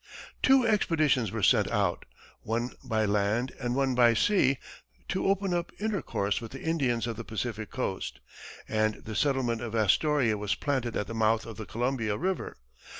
[0.41, 2.05] Two expeditions were sent out,
[2.41, 4.57] one by land and one by sea,
[5.09, 8.19] to open up intercourse with the Indians of the Pacific coast,
[8.67, 12.57] and the settlement of Astoria was planted at the mouth of the Columbia river.